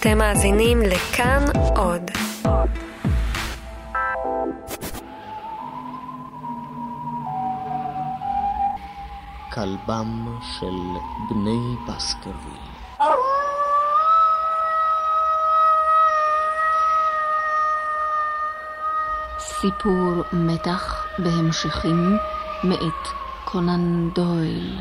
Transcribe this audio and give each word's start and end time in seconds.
אתם 0.00 0.18
מאזינים 0.18 0.82
לכאן 0.82 1.44
עוד. 1.76 2.10
כלבם 9.54 10.38
של 10.42 10.76
בני 11.30 11.74
בסקרוויל. 11.88 12.58
סיפור 19.38 20.24
מתח 20.32 21.06
בהמשכים 21.18 22.16
מאת 22.64 23.08
קונן 23.44 24.10
דויל. 24.10 24.80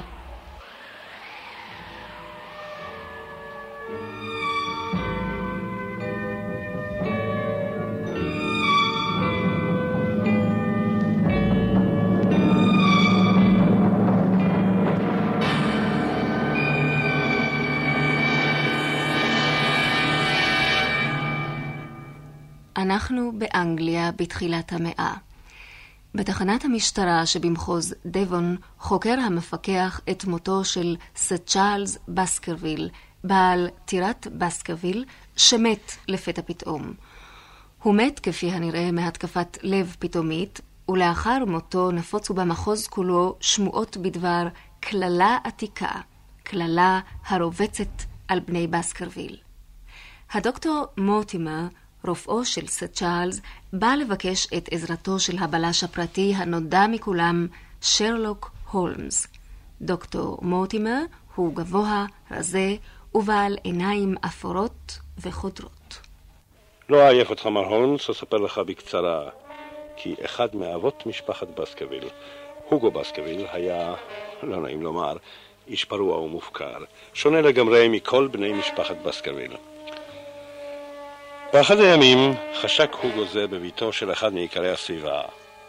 אנחנו 22.87 23.31
באנגליה 23.37 24.11
בתחילת 24.11 24.73
המאה. 24.73 25.13
בתחנת 26.15 26.65
המשטרה 26.65 27.25
שבמחוז 27.25 27.95
דבון 28.05 28.57
חוקר 28.79 29.19
המפקח 29.19 30.01
את 30.11 30.25
מותו 30.25 30.65
של 30.65 30.95
סר 31.15 31.37
צ'ארלס 31.37 31.97
בסקרוויל, 32.07 32.89
בעל 33.23 33.69
טירת 33.85 34.27
בסקרוויל, 34.37 35.05
שמת 35.37 35.91
לפתע 36.07 36.41
פתאום. 36.41 36.93
הוא 37.83 37.95
מת 37.95 38.19
כפי 38.19 38.51
הנראה 38.51 38.91
מהתקפת 38.91 39.57
לב 39.63 39.95
פתאומית, 39.99 40.61
ולאחר 40.89 41.45
מותו 41.47 41.91
נפוצו 41.91 42.33
במחוז 42.33 42.87
כולו 42.87 43.35
שמועות 43.39 43.97
בדבר 43.97 44.47
קללה 44.79 45.37
עתיקה, 45.43 45.91
קללה 46.43 46.99
הרובצת 47.25 48.03
על 48.27 48.39
בני 48.39 48.67
בסקרוויל. 48.67 49.37
הדוקטור 50.31 50.85
מורטימר 50.97 51.67
רופאו 52.05 52.45
של 52.45 52.67
סר 52.67 52.87
צ'ארלס, 52.87 53.41
בא 53.73 53.87
לבקש 53.87 54.47
את 54.57 54.69
עזרתו 54.71 55.19
של 55.19 55.37
הבלש 55.39 55.83
הפרטי 55.83 56.33
הנודע 56.35 56.87
מכולם, 56.87 57.47
שרלוק 57.81 58.51
הולמס. 58.71 59.27
דוקטור 59.81 60.37
מורטימר 60.41 61.01
הוא 61.35 61.55
גבוה, 61.55 62.05
רזה 62.31 62.75
ובעל 63.15 63.57
עיניים 63.63 64.15
אפורות 64.25 64.99
וחודרות. 65.21 65.99
לא 66.89 67.01
אעייף 67.01 67.29
אותך, 67.29 67.45
מר 67.45 67.65
הולמס, 67.65 68.09
אספר 68.09 68.37
לך 68.37 68.57
בקצרה 68.57 69.29
כי 69.95 70.15
אחד 70.25 70.55
מאבות 70.55 71.05
משפחת 71.05 71.47
בסקוויל, 71.47 72.09
הוגו 72.69 72.91
בסקוויל, 72.91 73.45
היה, 73.51 73.93
לא 74.43 74.61
נעים 74.61 74.81
לומר, 74.81 75.17
איש 75.67 75.85
פרוע 75.85 76.17
ומופקר, 76.17 76.77
שונה 77.13 77.41
לגמרי 77.41 77.87
מכל 77.87 78.27
בני 78.27 78.53
משפחת 78.53 78.95
בסקוויל. 79.05 79.51
באחד 81.53 81.79
הימים 81.79 82.33
חשק 82.61 82.91
הוגו 83.01 83.25
זה 83.25 83.47
בביתו 83.47 83.93
של 83.93 84.11
אחד 84.11 84.33
מעיקרי 84.33 84.71
הסביבה. 84.71 85.21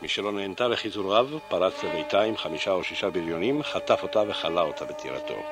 מי 0.02 0.08
שלא 0.08 0.32
נהנתה 0.32 0.68
לחיזוריו, 0.68 1.26
פרץ 1.48 1.84
לביתה 1.84 2.22
עם 2.22 2.36
חמישה 2.36 2.70
או 2.70 2.84
שישה 2.84 3.10
בריונים, 3.10 3.62
חטף 3.62 4.00
אותה 4.02 4.22
וכלה 4.28 4.62
אותה 4.62 4.84
בטירתו. 4.84 5.42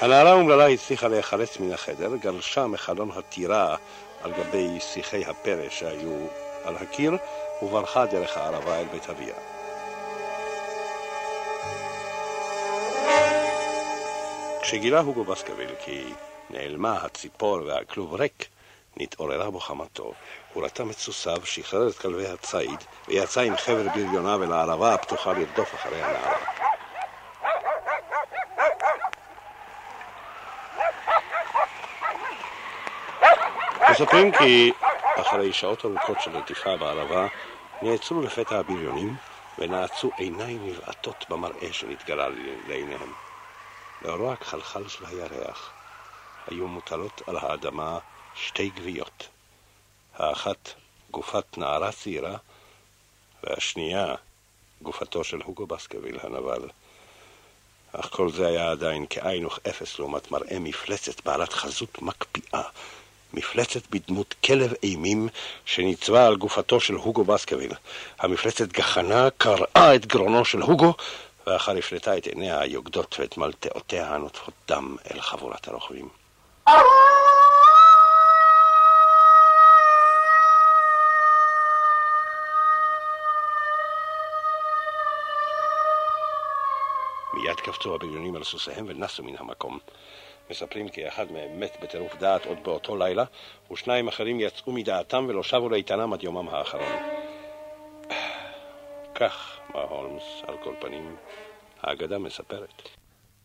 הנערה 0.00 0.30
האומללה 0.30 0.68
הצליחה 0.68 1.08
להיחלץ 1.08 1.60
מן 1.60 1.72
החדר, 1.72 2.16
גלשה 2.16 2.66
מחלון 2.66 3.10
הטירה 3.16 3.76
על 4.22 4.32
גבי 4.32 4.80
שיחי 4.80 5.24
הפרא 5.24 5.68
שהיו 5.70 6.26
על 6.64 6.76
הקיר, 6.76 7.12
וברחה 7.62 8.06
דרך 8.06 8.36
הערבה 8.36 8.80
אל 8.80 8.86
בית 8.92 9.10
אביה. 9.10 9.34
כשגילה 14.62 15.00
הוגו 15.00 15.24
בסקוויל 15.24 15.70
כי 15.84 16.04
נעלמה 16.50 16.92
הציפור 16.92 17.60
והכלוב 17.66 18.14
ריק, 18.14 18.48
נתעוררה 18.96 19.50
בו 19.50 19.60
חמתו. 19.60 20.12
הוא 20.52 20.64
רתם 20.64 20.90
את 20.90 20.98
סוסיו, 20.98 21.46
שחרר 21.46 21.88
את 21.88 21.98
כלבי 21.98 22.26
הציד, 22.26 22.84
ויצא 23.08 23.40
עם 23.40 23.56
חבר 23.56 23.88
בריוניו 23.88 24.42
אל 24.42 24.52
הערבה 24.52 24.94
הפתוחה 24.94 25.32
לרדוף 25.32 25.74
אחרי 25.74 26.02
הנערה. 26.02 26.36
מספרים 33.90 34.32
כי 34.32 34.72
אחרי 35.20 35.52
שעות 35.52 35.84
ארוכות 35.84 36.20
של 36.20 36.36
רדיפה 36.36 36.76
בערבה, 36.76 37.26
נעצרו 37.82 38.22
לפתע 38.22 38.58
הבריונים 38.58 39.16
ונעצו 39.58 40.10
עיניים 40.16 40.66
נבעטות 40.66 41.24
במראה 41.28 41.72
שנתגלה 41.72 42.28
לעיניהם. 42.68 43.12
לאורו 44.02 44.32
הכחלחל 44.32 44.88
של 44.88 45.06
הירח 45.06 45.72
היו 46.46 46.68
מוטלות 46.68 47.22
על 47.26 47.36
האדמה 47.36 47.98
שתי 48.36 48.70
גוויות. 48.70 49.28
האחת 50.14 50.70
גופת 51.10 51.58
נערה 51.58 51.92
צעירה, 51.92 52.36
והשנייה 53.44 54.14
גופתו 54.82 55.24
של 55.24 55.40
הוגו 55.44 55.66
בסקוויל 55.66 56.18
הנבל. 56.22 56.68
אך 57.92 58.08
כל 58.10 58.30
זה 58.30 58.46
היה 58.46 58.70
עדיין 58.70 59.06
כאין 59.10 59.46
וכאפס 59.46 59.98
לעומת 59.98 60.30
מראה 60.30 60.58
מפלצת 60.58 61.24
בעלת 61.24 61.52
חזות 61.52 62.02
מקפיאה. 62.02 62.62
מפלצת 63.32 63.86
בדמות 63.90 64.34
כלב 64.44 64.72
אימים 64.82 65.28
שניצבה 65.64 66.26
על 66.26 66.36
גופתו 66.36 66.80
של 66.80 66.94
הוגו 66.94 67.24
בסקוויל. 67.24 67.72
המפלצת 68.18 68.68
גחנה, 68.68 69.28
קרעה 69.38 69.94
את 69.94 70.06
גרונו 70.06 70.44
של 70.44 70.60
הוגו, 70.60 70.94
ואחר 71.46 71.76
הפלטה 71.76 72.16
את 72.16 72.26
עיניה 72.26 72.60
היוגדות 72.60 73.16
ואת 73.18 73.36
מלטעותיה 73.36 74.14
הנוטפות 74.14 74.54
דם 74.68 74.96
אל 75.10 75.20
חבורת 75.20 75.68
הרוכבים. 75.68 76.08
מיד 87.36 87.56
קפצו 87.56 87.94
הבריונים 87.94 88.36
על 88.36 88.44
סוסיהם 88.44 88.84
ונסו 88.88 89.22
מן 89.22 89.34
המקום. 89.38 89.78
מספרים 90.50 90.88
כי 90.88 91.08
אחד 91.08 91.32
מהם 91.32 91.60
מת 91.60 91.76
בטירוף 91.82 92.16
דעת 92.16 92.46
עוד 92.46 92.58
באותו 92.62 92.96
לילה, 92.96 93.24
ושניים 93.72 94.08
אחרים 94.08 94.40
יצאו 94.40 94.72
מדעתם 94.72 95.26
ולא 95.28 95.42
שבו 95.42 95.68
לאיתנם 95.68 96.12
עד 96.12 96.22
יומם 96.22 96.48
האחרון. 96.48 96.92
כך, 99.14 99.58
מר 99.74 99.82
הולמס, 99.82 100.22
על 100.46 100.54
כל 100.64 100.74
פנים, 100.80 101.16
האגדה 101.82 102.18
מספרת. 102.18 102.82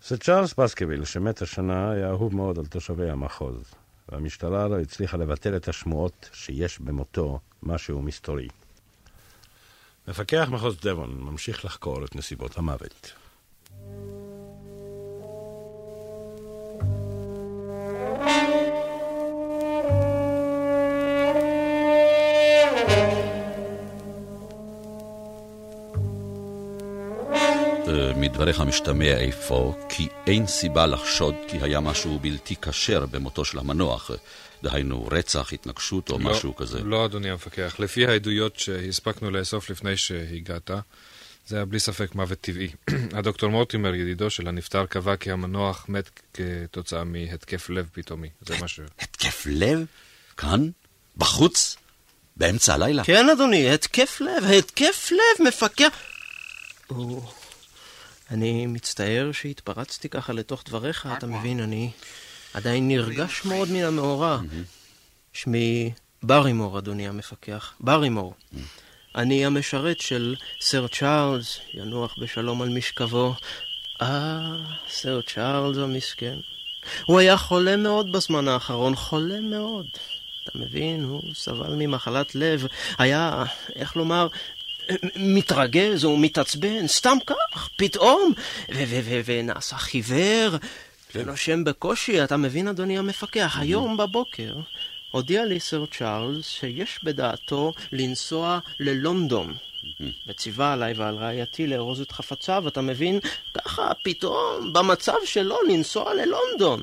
סר 0.02 0.18
צ'ארלס 0.18 0.54
בסקוויל, 0.54 1.06
שמת 1.06 1.42
השנה, 1.42 1.92
היה 1.92 2.10
אהוב 2.10 2.36
מאוד 2.36 2.60
על 2.60 2.66
תושבי 2.66 3.10
המחוז, 3.10 3.74
והמשטרה 4.10 4.68
לא 4.68 4.80
הצליחה 4.80 5.18
לבטל 5.18 5.56
את 5.56 5.68
השמועות 5.68 6.30
שיש 6.34 6.80
במותו 6.80 7.40
משהו 7.64 8.02
מסתורי. 8.02 8.48
מפקח 10.08 10.48
מחוז 10.52 10.78
דבון 10.82 11.18
ממשיך 11.22 11.66
לחקור 11.66 12.06
את 12.06 12.16
נסיבות 12.16 12.58
המוות. 12.58 13.21
מדבריך 28.42 28.60
משתמע 28.60 29.30
אפוא 29.30 29.74
כי 29.90 30.08
אין 30.28 30.48
סיבה 30.48 30.86
לחשוד 30.86 31.36
כי 31.48 31.58
היה 31.62 31.80
משהו 31.80 32.20
בלתי 32.20 32.56
כשר 32.56 33.06
במותו 33.06 33.46
של 33.46 33.60
המנוח, 33.60 34.12
דהיינו 34.64 35.08
רצח, 35.12 35.54
התנגשות 35.54 36.10
או 36.10 36.20
לא, 36.20 36.32
משהו 36.32 36.56
כזה. 36.56 36.84
לא, 36.84 37.06
אדוני 37.06 37.30
המפקח. 37.30 37.76
לפי 37.80 38.06
העדויות 38.06 38.60
שהספקנו 38.60 39.32
לאסוף 39.32 39.70
לפני 39.70 39.98
שהגעת, 39.98 40.72
זה 41.48 41.56
היה 41.56 41.66
בלי 41.66 41.80
ספק 41.80 42.16
מוות 42.16 42.38
טבעי. 42.42 42.68
הדוקטור 43.18 43.50
מורטימר, 43.50 43.96
ידידו 43.96 44.30
של 44.30 44.48
הנפטר, 44.48 44.86
קבע 44.86 45.16
כי 45.16 45.32
המנוח 45.32 45.86
מת 45.90 46.10
כתוצאה 46.34 47.04
מהתקף 47.04 47.70
לב 47.70 47.90
פתאומי. 47.94 48.30
זה 48.42 48.58
מה 48.62 48.68
ש... 48.68 48.80
התקף 49.00 49.44
לב? 49.50 49.86
כאן? 50.38 50.70
בחוץ? 51.18 51.76
באמצע 52.38 52.74
הלילה? 52.74 53.04
כן, 53.04 53.30
אדוני, 53.30 53.70
התקף 53.74 54.22
לב, 54.22 54.52
התקף 54.52 55.10
לב, 55.12 55.48
מפקח... 55.48 55.94
אני 58.32 58.68
מצטער 58.68 59.32
שהתפרצתי 59.32 60.10
ככה 60.10 60.34
לתוך 60.34 60.64
דבריך, 60.66 61.10
אתה 61.18 61.28
מבין, 61.28 61.60
אני 61.60 61.92
עדיין 62.54 62.88
נרגש 62.88 63.46
מאוד 63.46 63.72
מן 63.72 63.84
המאורע. 63.84 64.40
שמי 65.34 65.92
ברימור, 66.24 66.78
אדוני 66.78 67.08
המפקח. 67.08 67.74
ברימור. 67.80 68.34
אני 69.16 69.46
המשרת 69.46 70.00
של 70.00 70.36
סר 70.62 70.88
צ'ארלס, 70.88 71.60
ינוח 71.74 72.16
בשלום 72.22 72.62
על 72.62 72.70
משכבו. 72.70 73.34
אה, 74.02 74.56
סר 74.90 75.22
צ'ארלס 75.22 75.78
המסכן. 75.78 76.36
הוא 77.06 77.20
היה 77.20 77.38
חולה 77.38 77.78
מאוד 77.78 78.12
בזמן 78.12 78.48
האחרון, 78.48 78.96
חולה 78.96 79.40
מאוד. 79.40 79.86
אתה 80.44 80.58
מבין, 80.60 81.04
הוא 81.04 81.22
סבל 81.34 81.76
ממחלת 81.78 82.36
לב, 82.36 82.66
היה, 82.98 83.44
איך 83.76 83.96
לומר, 83.96 84.28
מתרגז 85.16 86.06
או 86.06 86.18
מתעצבן, 86.18 86.88
סתם 86.88 87.18
כך, 87.28 87.70
פתאום, 87.78 88.34
ונעשה 89.26 89.76
חיוור, 89.76 90.58
כן. 91.10 91.26
נושם 91.26 91.64
בקושי, 91.64 92.24
אתה 92.24 92.38
מבין, 92.38 92.68
אדוני 92.68 92.98
המפקח? 92.98 93.58
היום 93.60 93.98
בבוקר 93.98 94.56
הודיע 95.12 95.46
לי 95.46 95.60
סר 95.60 95.86
צ'ארלס 95.86 96.48
שיש 96.50 97.00
בדעתו 97.04 97.74
לנסוע 97.92 98.60
ללונדון. 98.80 99.54
וציווה 100.28 100.74
עליי 100.74 100.94
ועל 100.94 101.16
רעייתי 101.16 101.68
לארוז 101.68 102.02
את 102.02 102.12
חפציו, 102.12 102.68
אתה 102.68 102.82
מבין? 102.82 103.20
ככה 103.54 103.92
פתאום, 104.04 104.74
במצב 104.74 105.16
שלו, 105.26 105.58
לנסוע 105.70 106.14
ללונדון. 106.14 106.82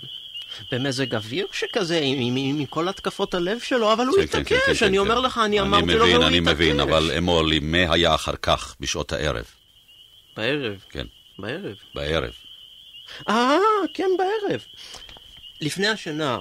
במזג 0.72 1.14
אוויר 1.14 1.46
שכזה, 1.52 2.00
עם, 2.02 2.36
עם, 2.36 2.58
עם 2.58 2.66
כל 2.66 2.88
התקפות 2.88 3.34
הלב 3.34 3.58
שלו, 3.60 3.92
אבל 3.92 4.06
הוא 4.06 4.16
כן, 4.16 4.22
התעקש, 4.22 4.52
כן, 4.52 4.74
כן, 4.74 4.86
אני 4.86 4.92
כן, 4.96 4.98
אומר 4.98 5.16
כן. 5.16 5.22
לך, 5.22 5.38
אני 5.38 5.60
אני 5.60 5.68
אמרתי 5.68 5.94
לו 5.94 6.06
והוא 6.06 6.26
אני 6.26 6.38
התעקש. 6.38 6.54
מבין, 6.54 6.80
אבל 6.80 7.10
אמור 7.18 7.44
לי, 7.44 7.58
מה 7.58 7.92
היה 7.92 8.14
אחר 8.14 8.36
כך, 8.42 8.76
בשעות 8.80 9.12
הערב? 9.12 9.44
בערב, 10.36 10.84
כן, 10.90 11.06
בערב. 11.38 11.76
בערב. 11.94 12.32
אה, 13.28 13.58
כן, 13.94 14.10
בערב. 14.18 14.60
לפני 15.60 15.88
השנה, 15.88 16.38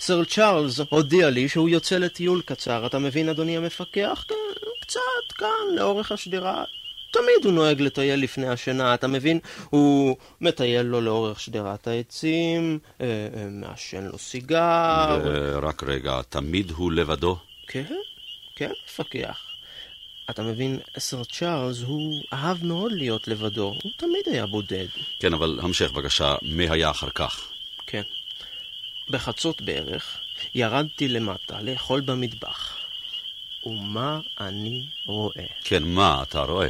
סר 0.00 0.24
צ'ארלס 0.24 0.80
הודיע 0.90 1.30
לי 1.30 1.48
שהוא 1.48 1.68
יוצא 1.68 1.98
לטיול 1.98 2.42
קצר, 2.44 2.86
אתה 2.86 2.98
מבין, 2.98 3.28
אדוני 3.28 3.56
המפקח? 3.56 4.24
כן, 4.28 4.34
קצת 4.80 5.32
כאן, 5.34 5.74
לאורך 5.76 6.12
השדרה. 6.12 6.64
תמיד 7.12 7.44
הוא 7.44 7.52
נוהג 7.52 7.80
לטייל 7.80 8.20
לפני 8.20 8.48
השינה, 8.48 8.94
אתה 8.94 9.06
מבין? 9.06 9.38
הוא 9.70 10.16
מטייל 10.40 10.82
לו 10.82 11.00
לאורך 11.00 11.40
שדרת 11.40 11.86
העצים, 11.86 12.78
אה, 13.00 13.06
אה, 13.06 13.46
מעשן 13.50 14.04
לו 14.04 14.18
סיגר. 14.18 15.20
רק 15.62 15.82
רגע, 15.84 16.20
תמיד 16.28 16.70
הוא 16.70 16.92
לבדו? 16.92 17.36
כן, 17.66 17.94
כן, 18.56 18.70
מפקח. 18.86 19.38
אתה 20.30 20.42
מבין, 20.42 20.78
סר 20.98 21.24
צ'ארלס, 21.24 21.82
הוא 21.82 22.22
אהב 22.32 22.64
מאוד 22.64 22.92
להיות 22.92 23.28
לבדו, 23.28 23.74
הוא 23.82 23.92
תמיד 23.96 24.22
היה 24.26 24.46
בודד. 24.46 24.86
כן, 25.20 25.34
אבל 25.34 25.58
המשך 25.62 25.92
בבקשה, 25.92 26.34
מה 26.42 26.72
היה 26.72 26.90
אחר 26.90 27.10
כך? 27.10 27.48
כן. 27.86 28.02
בחצות 29.10 29.62
בערך 29.62 30.18
ירדתי 30.54 31.08
למטה 31.08 31.62
לאכול 31.62 32.00
במטבח. 32.00 32.76
ומה 33.66 34.20
אני 34.40 34.86
רואה? 35.06 35.46
כן, 35.64 35.82
מה 35.82 36.22
אתה 36.22 36.40
רואה? 36.40 36.68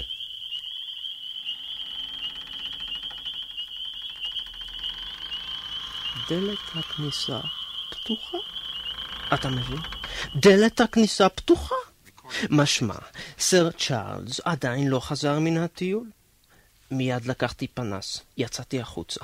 דלת 6.28 6.58
הכניסה 6.75 7.40
פתוחה. 7.90 8.38
אתה 9.34 9.49
מבין? 9.49 9.78
דלת 10.37 10.81
הכניסה 10.81 11.28
פתוחה. 11.28 11.75
משמע, 12.50 12.94
סר 13.38 13.70
צ'ארלס 13.70 14.40
עדיין 14.44 14.88
לא 14.88 15.00
חזר 15.00 15.38
מן 15.38 15.56
הטיול. 15.56 16.06
מיד 16.90 17.26
לקחתי 17.26 17.67
פנס, 17.67 18.20
יצאתי 18.37 18.81
החוצה. 18.81 19.20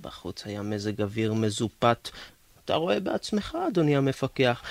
בחוץ 0.00 0.46
היה 0.46 0.62
מזג 0.62 1.02
אוויר 1.02 1.34
מזופת. 1.34 2.08
אתה 2.64 2.74
רואה 2.74 3.00
בעצמך, 3.00 3.58
אדוני 3.68 3.96
המפקח. 3.96 4.62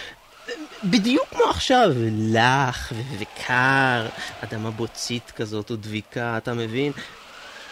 בדיוק 0.83 1.29
כמו 1.29 1.43
עכשיו, 1.49 1.89
לח 2.33 2.91
וקר, 3.19 4.07
אדמה 4.43 4.71
בוצית 4.71 5.31
כזאת 5.31 5.71
ודביקה, 5.71 6.37
אתה 6.37 6.53
מבין? 6.53 6.91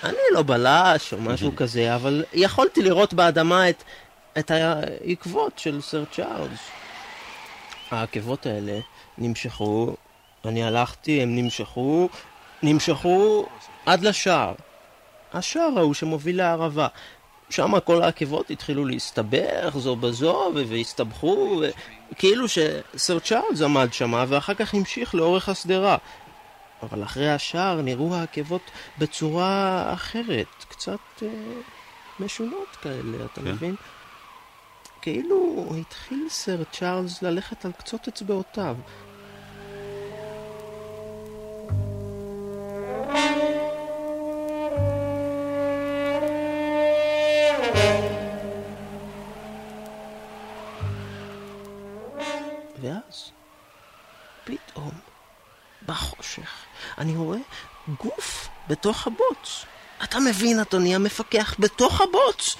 אני 0.05 0.17
לא 0.33 0.43
בלש 0.43 1.13
או 1.13 1.21
משהו 1.21 1.51
כזה, 1.57 1.95
אבל 1.95 2.23
יכולתי 2.33 2.81
לראות 2.81 3.13
באדמה 3.13 3.69
את, 3.69 3.83
את 4.39 4.51
העקבות 4.51 5.59
של 5.59 5.81
סר 5.81 6.03
צ'ארלס. 6.11 6.59
העקבות 7.91 8.45
האלה 8.45 8.79
נמשכו, 9.17 9.95
אני 10.45 10.63
הלכתי, 10.63 11.21
הם 11.21 11.35
נמשכו, 11.35 12.09
נמשכו 12.63 13.45
עד 13.85 14.03
לשער. 14.03 14.53
השער 15.33 15.69
ההוא 15.77 15.93
שמוביל 15.93 16.37
לערבה. 16.37 16.87
שם 17.49 17.79
כל 17.79 18.01
העקבות 18.01 18.49
התחילו 18.49 18.85
להסתבך 18.85 19.77
זו 19.77 19.95
בזו 19.95 20.51
והסתבכו, 20.55 21.59
ו- 21.61 21.69
כאילו 22.17 22.45
שסר 22.47 23.19
צ'ארלס 23.19 23.61
עמד 23.61 23.93
שם 23.93 24.25
ואחר 24.27 24.53
כך 24.53 24.73
המשיך 24.73 25.15
לאורך 25.15 25.49
השדרה. 25.49 25.97
אבל 26.83 27.03
אחרי 27.03 27.29
השער 27.31 27.81
נראו 27.81 28.15
העקבות 28.15 28.71
בצורה 28.97 29.93
אחרת, 29.93 30.65
קצת 30.69 30.99
אה, 31.21 31.27
משונות 32.19 32.75
כאלה, 32.81 33.25
אתה 33.25 33.41
כן. 33.41 33.51
מבין? 33.51 33.75
כאילו 35.01 35.73
התחיל 35.79 36.27
סר 36.29 36.63
צ'ארלס 36.63 37.21
ללכת 37.21 37.65
על 37.65 37.71
קצות 37.71 38.07
אצבעותיו. 38.07 38.75
ואז, 52.81 53.31
פתאום, 54.43 54.91
בחושך, 55.85 56.49
אני 56.97 57.15
רואה 57.15 57.37
גוף 58.03 58.49
בתוך 58.67 59.07
הבוץ. 59.07 59.65
אתה 60.03 60.19
מבין, 60.19 60.59
אדוני 60.59 60.95
המפקח, 60.95 61.55
בתוך 61.59 62.01
הבוץ. 62.01 62.55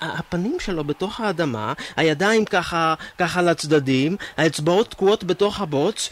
הפנים 0.00 0.56
שלו 0.60 0.84
בתוך 0.84 1.20
האדמה, 1.20 1.72
הידיים 1.96 2.44
ככה, 2.44 2.94
ככה 3.18 3.42
לצדדים, 3.42 4.16
האצבעות 4.36 4.90
תקועות 4.90 5.24
בתוך 5.24 5.60
הבוץ. 5.60 6.10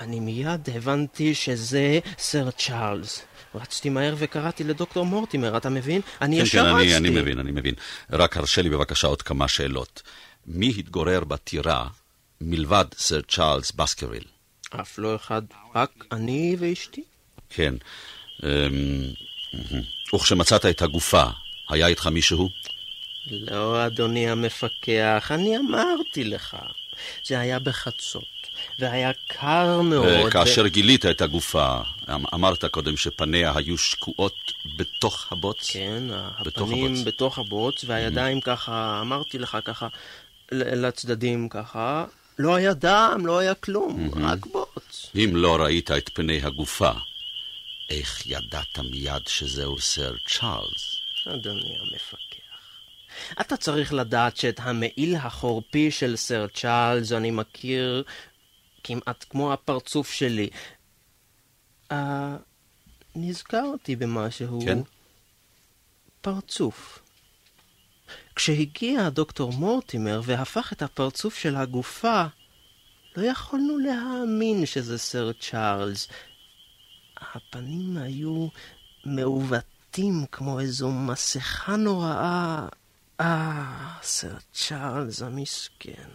אני 0.00 0.20
מיד 0.20 0.68
הבנתי 0.74 1.34
שזה 1.34 1.98
סר 2.18 2.50
צ'ארלס. 2.50 3.22
רצתי 3.54 3.88
מהר 3.88 4.14
וקראתי 4.18 4.64
לדוקטור 4.64 5.06
מורטימר, 5.06 5.56
אתה 5.56 5.70
מבין? 5.70 6.00
אני 6.22 6.36
כן, 6.36 6.42
ישר 6.42 6.64
כן, 6.64 6.70
רצתי. 6.70 6.82
אני, 6.82 6.96
אני 6.96 7.10
מבין, 7.10 7.38
אני 7.38 7.50
מבין. 7.50 7.74
רק 8.10 8.36
הרשה 8.36 8.62
לי 8.62 8.70
בבקשה 8.70 9.06
עוד 9.06 9.22
כמה 9.22 9.48
שאלות. 9.48 10.02
מי 10.46 10.74
התגורר 10.78 11.24
בטירה 11.24 11.86
מלבד 12.40 12.84
סר 12.96 13.20
צ'ארלס 13.20 13.72
בסקרוויל? 13.72 14.33
אף 14.80 14.98
לא 14.98 15.16
אחד, 15.16 15.42
רק 15.74 15.90
אני 16.12 16.56
ואשתי. 16.58 17.02
כן. 17.50 17.74
אמ. 18.42 18.48
וכשמצאת 20.14 20.66
את 20.66 20.82
הגופה, 20.82 21.24
היה 21.70 21.86
איתך 21.86 22.06
מישהו? 22.06 22.48
לא, 23.30 23.86
אדוני 23.86 24.30
המפקח, 24.30 25.30
אני 25.30 25.56
אמרתי 25.58 26.24
לך. 26.24 26.56
זה 27.26 27.38
היה 27.40 27.58
בחצות, 27.58 28.24
והיה 28.78 29.10
קר 29.28 29.80
מאוד. 29.80 30.06
אה, 30.06 30.30
כאשר 30.30 30.66
גילית 30.66 31.06
את 31.06 31.20
הגופה, 31.22 31.80
אמ- 32.14 32.24
אמרת 32.34 32.64
קודם 32.64 32.96
שפניה 32.96 33.52
היו 33.56 33.78
שקועות 33.78 34.34
בתוך 34.78 35.32
הבוץ? 35.32 35.70
כן, 35.70 36.02
בתוך 36.44 36.68
הפנים 36.68 36.92
הבוץ. 36.94 37.06
בתוך 37.06 37.38
הבוץ, 37.38 37.84
והידיים 37.86 38.40
ככה, 38.40 38.98
אמרתי 39.00 39.38
לך 39.38 39.58
ככה, 39.64 39.88
לצדדים 40.52 41.48
ככה. 41.48 42.04
לא 42.38 42.54
היה 42.54 42.74
דם, 42.74 43.22
לא 43.24 43.38
היה 43.38 43.54
כלום, 43.54 44.10
רק 44.22 44.46
בוץ. 44.46 44.63
אם 45.14 45.36
לא 45.36 45.56
ראית 45.56 45.90
את 45.90 46.10
פני 46.14 46.42
הגופה, 46.42 46.90
איך 47.90 48.26
ידעת 48.26 48.78
מיד 48.78 49.26
שזהו 49.26 49.78
סר 49.78 50.14
צ'ארלס? 50.28 50.96
אדוני 51.26 51.74
המפקח, 51.80 52.44
אתה 53.40 53.56
צריך 53.56 53.92
לדעת 53.92 54.36
שאת 54.36 54.60
המעיל 54.62 55.16
החורפי 55.16 55.90
של 55.90 56.16
סר 56.16 56.46
צ'ארלס 56.54 57.12
אני 57.12 57.30
מכיר 57.30 58.02
כמעט 58.84 59.24
כמו 59.30 59.52
הפרצוף 59.52 60.12
שלי. 60.12 60.48
אה, 61.92 62.36
נזכרתי 63.14 63.96
במשהו. 63.96 64.60
כן? 64.66 64.78
פרצוף. 66.20 66.98
כשהגיע 68.34 69.08
דוקטור 69.08 69.52
מורטימר 69.52 70.20
והפך 70.24 70.72
את 70.72 70.82
הפרצוף 70.82 71.38
של 71.38 71.56
הגופה, 71.56 72.24
לא 73.16 73.22
יכולנו 73.22 73.78
להאמין 73.78 74.66
שזה 74.66 74.98
סר 74.98 75.32
צ'ארלס. 75.32 76.08
הפנים 77.16 77.96
היו 77.96 78.46
מעוותים 79.04 80.26
כמו 80.32 80.60
איזו 80.60 80.90
מסכה 80.90 81.76
נוראה. 81.76 82.68
אה, 83.20 83.98
סר 84.02 84.36
צ'ארלס 84.52 85.22
המסכן. 85.22 86.08